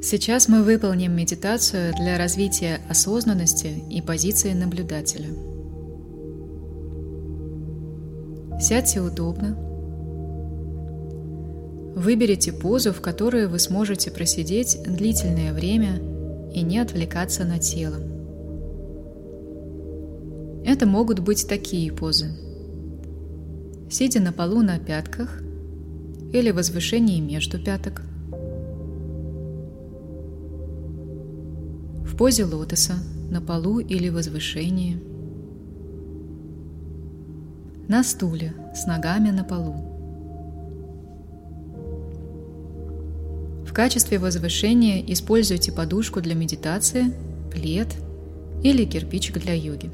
Сейчас 0.00 0.46
мы 0.46 0.62
выполним 0.62 1.16
медитацию 1.16 1.92
для 1.92 2.18
развития 2.18 2.80
осознанности 2.88 3.82
и 3.90 4.00
позиции 4.00 4.52
наблюдателя. 4.52 5.28
Сядьте 8.60 9.00
удобно. 9.00 9.56
Выберите 11.96 12.52
позу, 12.52 12.92
в 12.92 13.00
которой 13.00 13.48
вы 13.48 13.58
сможете 13.58 14.12
просидеть 14.12 14.78
длительное 14.86 15.52
время 15.52 16.00
и 16.54 16.62
не 16.62 16.78
отвлекаться 16.78 17.44
на 17.44 17.58
тело. 17.58 17.96
Это 20.64 20.86
могут 20.86 21.18
быть 21.18 21.48
такие 21.48 21.92
позы. 21.92 22.26
Сидя 23.90 24.20
на 24.20 24.32
полу 24.32 24.62
на 24.62 24.78
пятках 24.78 25.42
или 26.32 26.52
возвышении 26.52 27.20
между 27.20 27.58
пяток. 27.58 28.02
Позе 32.18 32.44
лотоса 32.44 32.94
на 33.30 33.40
полу 33.40 33.78
или 33.78 34.08
возвышении. 34.08 35.00
На 37.86 38.02
стуле 38.02 38.52
с 38.74 38.86
ногами 38.86 39.30
на 39.30 39.44
полу. 39.44 39.76
В 43.64 43.72
качестве 43.72 44.18
возвышения 44.18 45.00
используйте 45.06 45.70
подушку 45.70 46.20
для 46.20 46.34
медитации, 46.34 47.14
плед 47.52 47.94
или 48.64 48.84
кирпичик 48.84 49.38
для 49.38 49.54
йоги. 49.54 49.92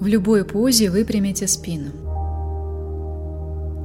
В 0.00 0.06
любой 0.08 0.44
позе 0.44 0.90
выпрямите 0.90 1.46
спину. 1.46 1.92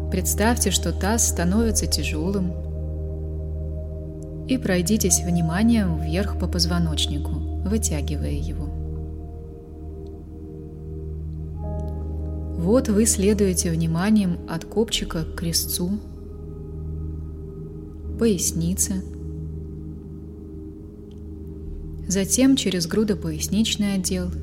Представьте, 0.10 0.72
что 0.72 0.92
таз 0.92 1.30
становится 1.30 1.86
тяжелым 1.86 2.69
и 4.50 4.58
пройдитесь 4.58 5.22
вниманием 5.22 6.02
вверх 6.02 6.40
по 6.40 6.48
позвоночнику, 6.48 7.32
вытягивая 7.66 8.32
его. 8.32 8.66
Вот 12.58 12.90
вы 12.90 13.06
следуете 13.06 13.72
вниманием 13.72 14.40
от 14.50 14.66
копчика 14.66 15.24
к 15.24 15.36
крестцу, 15.36 15.92
пояснице, 18.20 19.04
затем 22.08 22.56
через 22.56 22.88
грудопоясничный 22.88 23.94
отдел– 23.94 24.30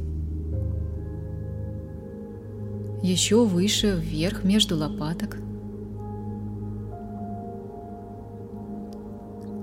еще 3.03 3.45
выше, 3.45 4.01
вверх, 4.03 4.43
между 4.43 4.77
лопаток. 4.77 5.37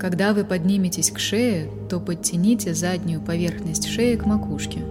Когда 0.03 0.33
вы 0.33 0.43
подниметесь 0.43 1.11
к 1.11 1.17
шее, 1.17 1.71
то 1.89 2.01
подтяните 2.01 2.73
заднюю 2.73 3.21
поверхность 3.21 3.87
шеи 3.87 4.17
к 4.17 4.25
макушке, 4.25 4.81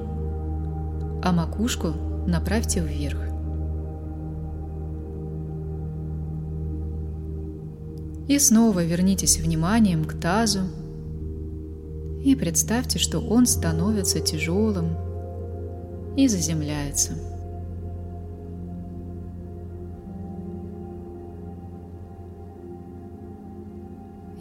а 1.23 1.33
макушку 1.33 1.89
направьте 2.27 2.81
вверх. 2.81 3.19
И 8.27 8.39
снова 8.39 8.83
вернитесь 8.83 9.39
вниманием 9.39 10.07
к 10.07 10.15
тазу 10.15 10.61
и 12.25 12.35
представьте, 12.35 12.99
что 12.99 13.21
он 13.21 13.45
становится 13.45 14.19
тяжелым 14.19 14.97
и 16.17 16.27
заземляется. 16.27 17.32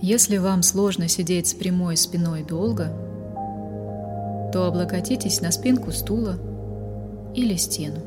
Если 0.01 0.37
вам 0.37 0.63
сложно 0.63 1.07
сидеть 1.07 1.47
с 1.47 1.53
прямой 1.53 1.95
спиной 1.95 2.43
долго, 2.43 2.91
то 4.51 4.65
облокотитесь 4.65 5.41
на 5.41 5.51
спинку 5.51 5.91
стула 5.91 6.37
или 7.35 7.55
стену. 7.55 8.01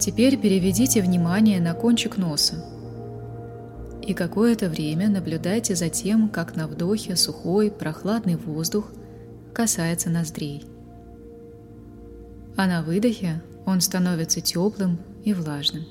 Теперь 0.00 0.38
переведите 0.38 1.02
внимание 1.02 1.60
на 1.60 1.74
кончик 1.74 2.16
носа 2.16 2.64
и 4.02 4.14
какое-то 4.14 4.70
время 4.70 5.10
наблюдайте 5.10 5.76
за 5.76 5.90
тем, 5.90 6.30
как 6.30 6.56
на 6.56 6.66
вдохе 6.66 7.14
сухой, 7.14 7.70
прохладный 7.70 8.36
воздух 8.36 8.90
касается 9.52 10.08
ноздрей. 10.08 10.64
А 12.56 12.66
на 12.66 12.82
выдохе 12.82 13.42
он 13.66 13.80
становится 13.80 14.40
теплым 14.40 14.98
и 15.24 15.34
влажным. 15.34 15.84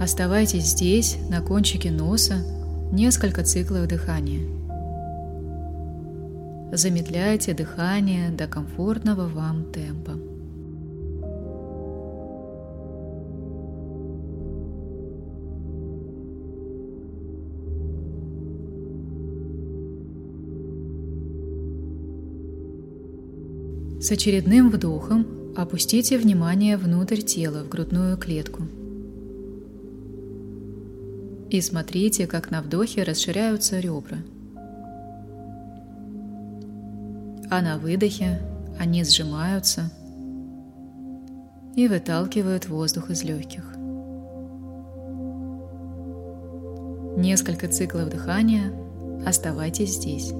Оставайтесь 0.00 0.64
здесь, 0.64 1.16
на 1.30 1.40
кончике 1.40 1.90
носа, 1.90 2.44
несколько 2.92 3.44
циклов 3.44 3.86
дыхания. 3.86 4.42
Замедляйте 6.72 7.54
дыхание 7.54 8.30
до 8.30 8.48
комфортного 8.48 9.28
вам 9.28 9.64
темпа. 9.72 10.12
С 24.00 24.10
очередным 24.10 24.68
вдохом 24.70 25.43
Опустите 25.56 26.18
внимание 26.18 26.76
внутрь 26.76 27.20
тела, 27.20 27.62
в 27.62 27.68
грудную 27.68 28.16
клетку. 28.16 28.64
И 31.48 31.60
смотрите, 31.60 32.26
как 32.26 32.50
на 32.50 32.60
вдохе 32.60 33.04
расширяются 33.04 33.78
ребра. 33.78 34.18
А 37.50 37.62
на 37.62 37.78
выдохе 37.78 38.40
они 38.80 39.04
сжимаются 39.04 39.92
и 41.76 41.86
выталкивают 41.86 42.68
воздух 42.68 43.10
из 43.10 43.22
легких. 43.22 43.64
Несколько 47.16 47.68
циклов 47.68 48.10
дыхания. 48.10 48.72
Оставайтесь 49.24 49.94
здесь. 49.94 50.32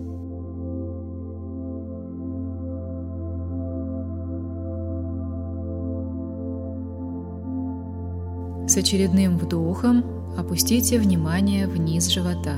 С 8.75 8.77
очередным 8.77 9.39
вдохом 9.39 10.05
опустите 10.37 10.99
внимание 10.99 11.69
вниз 11.69 12.09
живота, 12.09 12.57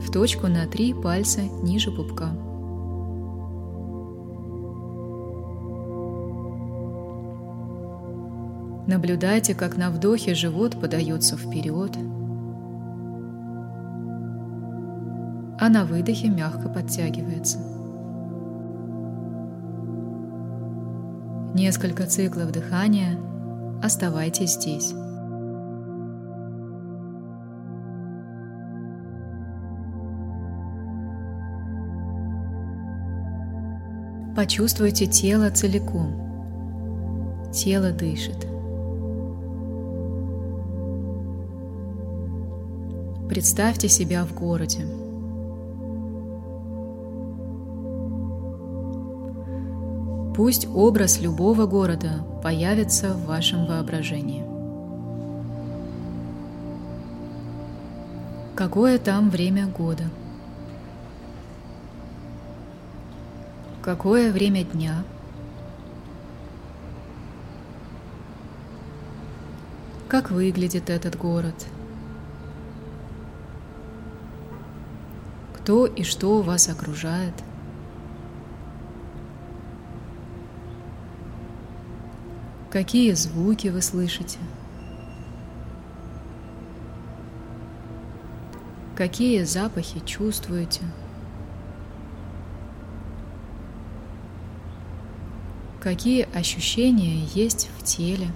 в 0.00 0.10
точку 0.10 0.46
на 0.46 0.66
три 0.66 0.94
пальца 0.94 1.42
ниже 1.62 1.90
пупка. 1.90 2.30
Наблюдайте, 8.86 9.54
как 9.54 9.76
на 9.76 9.90
вдохе 9.90 10.34
живот 10.34 10.80
подается 10.80 11.36
вперед, 11.36 11.94
а 15.60 15.68
на 15.68 15.84
выдохе 15.84 16.30
мягко 16.30 16.70
подтягивается. 16.70 17.58
Несколько 21.52 22.06
циклов 22.06 22.52
дыхания– 22.52 23.18
Оставайтесь 23.84 24.54
здесь. 24.54 24.94
Почувствуйте 34.34 35.04
тело 35.04 35.50
целиком. 35.50 36.14
Тело 37.52 37.92
дышит. 37.92 38.46
Представьте 43.28 43.90
себя 43.90 44.24
в 44.24 44.32
городе. 44.32 45.03
Пусть 50.34 50.66
образ 50.66 51.20
любого 51.20 51.64
города 51.66 52.24
появится 52.42 53.14
в 53.14 53.26
вашем 53.26 53.66
воображении. 53.66 54.44
Какое 58.56 58.98
там 58.98 59.30
время 59.30 59.68
года? 59.68 60.02
Какое 63.80 64.32
время 64.32 64.64
дня? 64.64 65.04
Как 70.08 70.32
выглядит 70.32 70.90
этот 70.90 71.16
город? 71.16 71.54
Кто 75.56 75.86
и 75.86 76.02
что 76.02 76.42
вас 76.42 76.68
окружает– 76.68 77.34
Какие 82.74 83.12
звуки 83.12 83.68
вы 83.68 83.80
слышите? 83.80 84.40
Какие 88.96 89.44
запахи 89.44 90.00
чувствуете? 90.04 90.80
Какие 95.80 96.28
ощущения 96.36 97.24
есть 97.26 97.70
в 97.78 97.84
теле? 97.84 98.26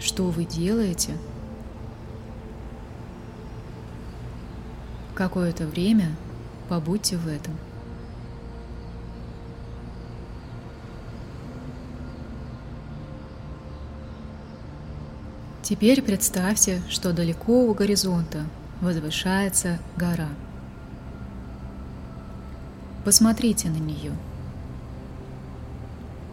Что 0.00 0.24
вы 0.24 0.44
делаете? 0.44 1.12
Какое-то 5.14 5.68
время 5.68 6.16
побудьте 6.68 7.16
в 7.16 7.28
этом. 7.28 7.54
Теперь 15.68 16.00
представьте, 16.00 16.80
что 16.88 17.12
далеко 17.12 17.66
у 17.66 17.74
горизонта 17.74 18.46
возвышается 18.80 19.78
гора. 19.98 20.30
Посмотрите 23.04 23.68
на 23.68 23.76
нее. 23.76 24.14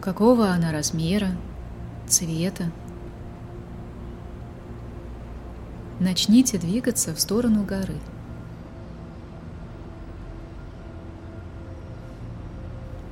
Какого 0.00 0.48
она 0.48 0.72
размера, 0.72 1.32
цвета? 2.08 2.72
Начните 6.00 6.56
двигаться 6.56 7.14
в 7.14 7.20
сторону 7.20 7.62
горы. 7.62 7.98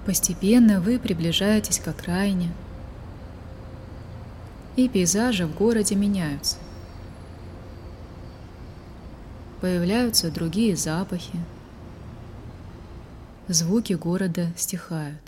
Постепенно 0.06 0.80
вы 0.80 0.98
приближаетесь 0.98 1.80
к 1.80 1.88
окраине– 1.88 2.50
и 4.76 4.88
пейзажи 4.88 5.46
в 5.46 5.54
городе 5.54 5.94
меняются. 5.94 6.56
Появляются 9.60 10.30
другие 10.30 10.76
запахи, 10.76 11.38
звуки 13.48 13.94
города 13.94 14.48
стихают. 14.56 15.20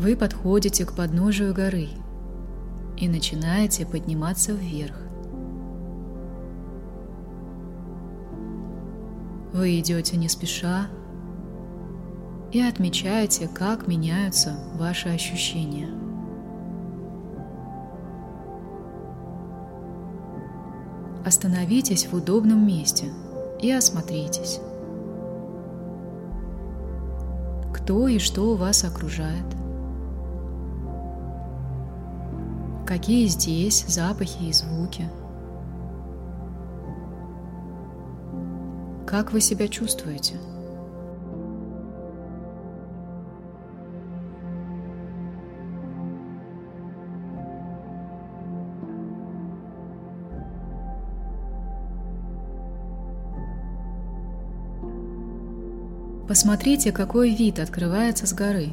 Вы 0.00 0.16
подходите 0.16 0.86
к 0.86 0.94
подножию 0.94 1.52
горы 1.52 1.90
и 2.96 3.06
начинаете 3.06 3.84
подниматься 3.84 4.52
вверх. 4.52 4.96
Вы 9.52 9.78
идете 9.78 10.16
не 10.16 10.28
спеша, 10.28 10.88
и 12.52 12.60
отмечайте, 12.60 13.48
как 13.48 13.86
меняются 13.86 14.56
ваши 14.74 15.08
ощущения. 15.08 15.88
Остановитесь 21.24 22.06
в 22.06 22.14
удобном 22.14 22.66
месте 22.66 23.06
и 23.60 23.70
осмотритесь. 23.70 24.60
Кто 27.72 28.08
и 28.08 28.18
что 28.18 28.56
вас 28.56 28.84
окружает? 28.84 29.44
Какие 32.86 33.26
здесь 33.28 33.84
запахи 33.86 34.44
и 34.44 34.52
звуки? 34.52 35.08
Как 39.06 39.32
вы 39.32 39.40
себя 39.40 39.68
чувствуете? 39.68 40.36
Посмотрите, 56.30 56.92
какой 56.92 57.34
вид 57.34 57.58
открывается 57.58 58.24
с 58.24 58.32
горы. 58.32 58.68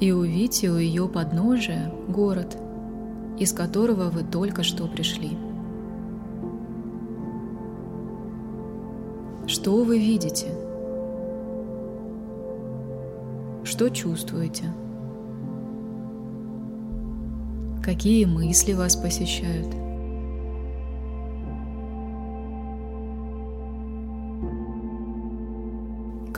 И 0.00 0.10
увидите 0.10 0.70
у 0.70 0.76
ее 0.76 1.08
подножия 1.08 1.92
город, 2.08 2.58
из 3.38 3.52
которого 3.52 4.10
вы 4.10 4.24
только 4.24 4.64
что 4.64 4.88
пришли. 4.88 5.38
Что 9.46 9.84
вы 9.84 9.96
видите? 10.00 10.48
Что 13.62 13.88
чувствуете? 13.88 14.64
Какие 17.84 18.24
мысли 18.24 18.72
вас 18.72 18.96
посещают? 18.96 19.89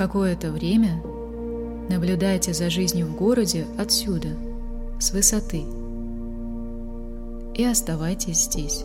Какое-то 0.03 0.51
время 0.51 1.01
наблюдайте 1.89 2.53
за 2.53 2.71
жизнью 2.71 3.07
в 3.07 3.15
городе 3.15 3.69
отсюда, 3.79 4.31
с 4.99 5.13
высоты, 5.13 5.63
и 7.55 7.65
оставайтесь 7.65 8.47
здесь. 8.47 8.85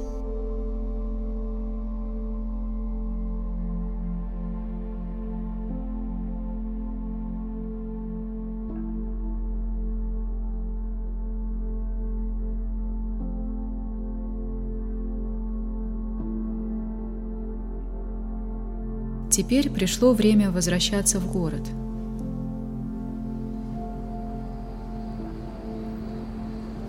Теперь 19.38 19.70
пришло 19.70 20.14
время 20.14 20.50
возвращаться 20.50 21.20
в 21.20 21.32
город. 21.32 21.62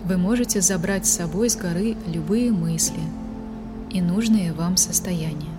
Вы 0.03 0.17
можете 0.17 0.59
забрать 0.59 1.05
с 1.05 1.11
собой 1.11 1.51
с 1.51 1.55
горы 1.55 1.95
любые 2.07 2.51
мысли 2.51 3.01
и 3.91 4.01
нужные 4.01 4.51
вам 4.51 4.77
состояния. 4.77 5.51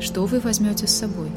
Что 0.00 0.24
вы 0.24 0.40
возьмете 0.40 0.86
с 0.86 0.96
собой? 0.96 1.30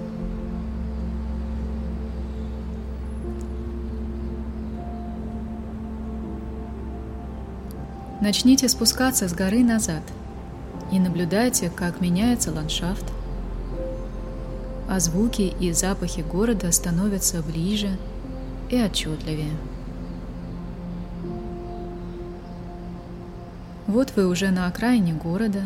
Начните 8.21 8.69
спускаться 8.69 9.27
с 9.27 9.33
горы 9.33 9.65
назад 9.65 10.03
и 10.93 10.97
наблюдайте, 10.97 11.69
как 11.69 11.99
меняется 11.99 12.53
ландшафт, 12.53 13.03
а 14.91 14.99
звуки 14.99 15.53
и 15.57 15.71
запахи 15.71 16.19
города 16.19 16.69
становятся 16.73 17.41
ближе 17.41 17.97
и 18.69 18.75
отчетливее. 18.75 19.55
Вот 23.87 24.11
вы 24.17 24.27
уже 24.27 24.51
на 24.51 24.67
окраине 24.67 25.13
города 25.13 25.65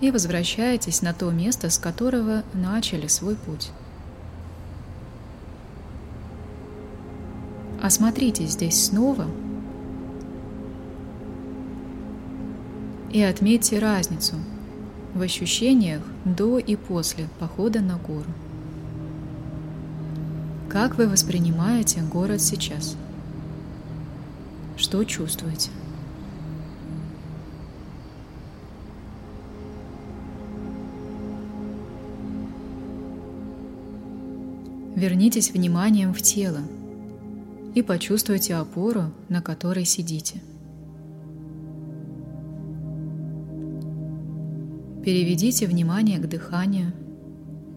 и 0.00 0.12
возвращаетесь 0.12 1.02
на 1.02 1.12
то 1.12 1.28
место, 1.32 1.68
с 1.68 1.78
которого 1.78 2.44
начали 2.54 3.08
свой 3.08 3.34
путь. 3.34 3.72
Осмотрите 7.82 8.46
здесь 8.46 8.86
снова 8.86 9.26
и 13.10 13.20
отметьте 13.20 13.80
разницу– 13.80 14.36
в 15.16 15.22
ощущениях 15.22 16.02
до 16.24 16.58
и 16.58 16.76
после 16.76 17.28
похода 17.40 17.80
на 17.80 17.96
гору. 17.96 18.30
Как 20.68 20.98
вы 20.98 21.08
воспринимаете 21.08 22.02
город 22.02 22.42
сейчас? 22.42 22.96
Что 24.76 25.04
чувствуете? 25.04 25.70
Вернитесь 34.94 35.50
вниманием 35.50 36.12
в 36.12 36.22
тело 36.22 36.60
и 37.74 37.82
почувствуйте 37.82 38.54
опору, 38.54 39.10
на 39.28 39.40
которой 39.42 39.84
сидите– 39.84 40.42
Переведите 45.06 45.68
внимание 45.68 46.18
к 46.18 46.28
дыханию. 46.28 46.92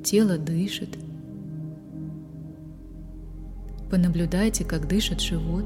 Тело 0.04 0.40
дышит. 0.40 0.98
Понаблюдайте, 3.92 4.66
как 4.66 4.88
дышит 4.88 5.22
живот. 5.22 5.66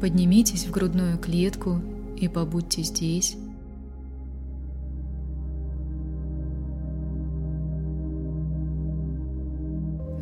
Поднимитесь 0.00 0.64
в 0.64 0.70
грудную 0.70 1.18
клетку 1.18 1.80
и 2.16 2.28
побудьте 2.28 2.84
здесь. 2.84 3.36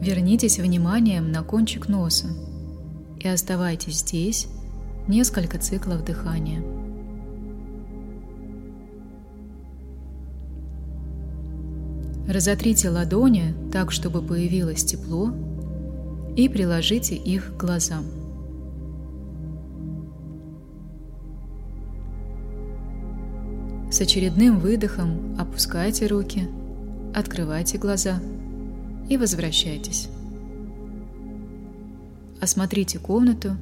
Вернитесь 0.00 0.59
вниманием 0.59 1.31
на 1.31 1.43
кончик 1.43 1.90
носа 1.90 2.28
и 3.21 3.28
оставайтесь 3.28 3.99
здесь 3.99 4.49
несколько 5.09 5.59
циклов 5.59 6.05
дыхания. 6.05 6.62
Разотрите 12.29 12.91
ладони 12.91 13.55
так, 13.73 13.91
чтобы 13.91 14.23
появилось 14.23 14.85
тепло, 14.85 15.33
и 16.37 16.49
приложите 16.49 17.17
их 17.17 17.57
к 17.57 17.61
глазам. 17.61 18.05
С 23.91 24.00
очередным 24.00 24.59
выдохом 24.59 25.35
опускайте 25.38 26.07
руки, 26.07 26.47
открывайте 27.15 27.79
глаза– 27.79 28.21
и 29.09 29.17
возвращайтесь. 29.17 30.09
Осмотрите 32.41 32.99
комнату 32.99 33.57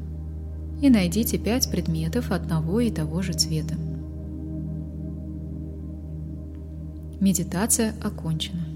и 0.80 0.90
найдите 0.90 1.38
пять 1.38 1.70
предметов 1.70 2.30
одного 2.30 2.80
и 2.80 2.90
того 2.90 3.22
же 3.22 3.32
цвета. 3.32 3.74
Медитация 7.20 7.94
окончена. 8.02 8.75